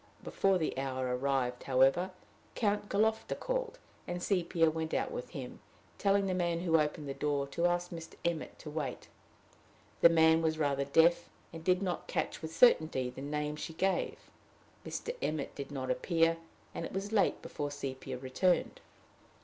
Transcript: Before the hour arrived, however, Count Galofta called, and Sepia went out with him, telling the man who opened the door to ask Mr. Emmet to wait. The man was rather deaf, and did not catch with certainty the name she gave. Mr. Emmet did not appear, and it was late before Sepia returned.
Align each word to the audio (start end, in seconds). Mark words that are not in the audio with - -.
Before 0.23 0.57
the 0.57 0.75
hour 0.79 1.15
arrived, 1.15 1.61
however, 1.61 2.09
Count 2.55 2.89
Galofta 2.89 3.35
called, 3.39 3.77
and 4.07 4.23
Sepia 4.23 4.71
went 4.71 4.95
out 4.95 5.11
with 5.11 5.29
him, 5.29 5.59
telling 5.99 6.25
the 6.25 6.33
man 6.33 6.61
who 6.61 6.79
opened 6.79 7.07
the 7.07 7.13
door 7.13 7.45
to 7.49 7.67
ask 7.67 7.91
Mr. 7.91 8.15
Emmet 8.25 8.57
to 8.57 8.71
wait. 8.71 9.09
The 9.99 10.09
man 10.09 10.41
was 10.41 10.57
rather 10.57 10.85
deaf, 10.85 11.29
and 11.53 11.63
did 11.63 11.83
not 11.83 12.07
catch 12.07 12.41
with 12.41 12.51
certainty 12.51 13.11
the 13.11 13.21
name 13.21 13.55
she 13.55 13.73
gave. 13.73 14.17
Mr. 14.83 15.15
Emmet 15.21 15.53
did 15.53 15.69
not 15.71 15.91
appear, 15.91 16.37
and 16.73 16.83
it 16.83 16.93
was 16.93 17.11
late 17.11 17.39
before 17.43 17.69
Sepia 17.69 18.17
returned. 18.17 18.81